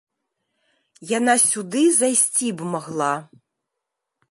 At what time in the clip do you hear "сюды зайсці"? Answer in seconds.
1.51-2.49